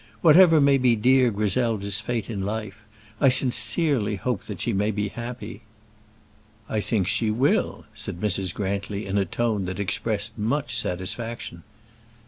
Whatever 0.21 0.59
may 0.59 0.79
be 0.79 0.95
dear 0.95 1.29
Griselda's 1.29 2.01
fate 2.01 2.27
in 2.27 2.41
life, 2.43 2.79
I 3.19 3.29
sincerely 3.29 4.15
hope 4.15 4.45
that 4.45 4.59
she 4.61 4.73
may 4.73 4.89
be 4.89 5.09
happy." 5.09 5.61
"I 6.67 6.79
think 6.79 7.05
she 7.05 7.29
will," 7.29 7.85
said 7.93 8.19
Mrs. 8.19 8.51
Grantly, 8.51 9.05
in 9.05 9.19
a 9.19 9.25
tone 9.25 9.65
that 9.65 9.79
expressed 9.79 10.39
much 10.39 10.75
satisfaction. 10.75 11.61